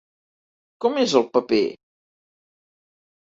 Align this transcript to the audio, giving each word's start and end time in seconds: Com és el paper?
Com 0.85 0.97
és 1.01 1.13
el 1.19 1.27
paper? 1.37 1.59